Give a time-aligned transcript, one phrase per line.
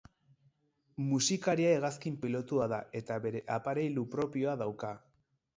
[1.09, 4.95] Musikaria hegazkin pilotua da eta bere aparailu propioa dauka.